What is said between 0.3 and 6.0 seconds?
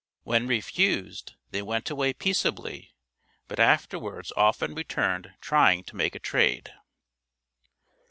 refused they went away peaceably but afterwards often returned trying to